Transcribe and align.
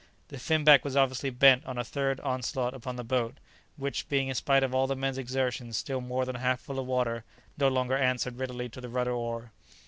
The 0.29 0.39
finback 0.39 0.83
was 0.83 0.95
obviously 0.97 1.29
bent 1.29 1.63
on 1.67 1.77
a 1.77 1.83
third 1.83 2.19
onslaught 2.21 2.73
upon 2.73 2.95
the 2.95 3.03
boat, 3.03 3.37
which, 3.77 4.09
being 4.09 4.29
in 4.29 4.33
spite 4.33 4.63
of 4.63 4.73
all 4.73 4.87
the 4.87 4.95
men's 4.95 5.19
exertions 5.19 5.77
still 5.77 6.01
more 6.01 6.25
than 6.25 6.37
half 6.37 6.59
full 6.59 6.79
of 6.79 6.87
water, 6.87 7.23
no 7.59 7.67
longer 7.67 7.95
answered 7.95 8.39
readily 8.39 8.67
to 8.69 8.81
the 8.81 8.89
rudder 8.89 9.13
oar. 9.13 9.51